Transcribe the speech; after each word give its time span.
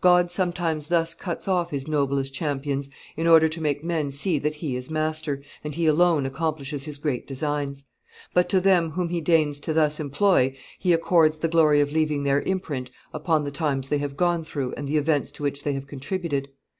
God 0.00 0.28
sometimes 0.28 0.88
thus 0.88 1.14
cuts 1.14 1.46
off 1.46 1.70
His 1.70 1.86
noblest 1.86 2.34
champions 2.34 2.90
in 3.16 3.28
order 3.28 3.48
to 3.48 3.60
make 3.60 3.84
men 3.84 4.10
see 4.10 4.36
that 4.40 4.54
He 4.56 4.74
is 4.74 4.90
master, 4.90 5.40
and 5.62 5.72
He 5.72 5.86
alone 5.86 6.26
accomplishes 6.26 6.82
His 6.82 6.98
great 6.98 7.28
designs; 7.28 7.84
but 8.34 8.48
to 8.48 8.60
them 8.60 8.90
whom 8.90 9.08
He 9.10 9.20
deigns 9.20 9.60
to 9.60 9.72
thus 9.72 10.00
employ 10.00 10.52
He 10.80 10.92
accords 10.92 11.36
the 11.38 11.46
glory 11.48 11.80
of 11.80 11.92
leaving 11.92 12.24
their 12.24 12.40
imprint 12.40 12.90
upon 13.14 13.44
the 13.44 13.52
times 13.52 13.86
they 13.86 13.98
have 13.98 14.16
gone 14.16 14.42
through 14.42 14.72
and 14.76 14.88
the 14.88 14.96
events 14.96 15.30
to 15.30 15.44
which 15.44 15.62
they 15.62 15.74
have 15.74 15.86
contributed. 15.86 16.48